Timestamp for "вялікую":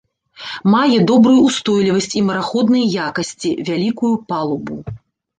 3.69-4.11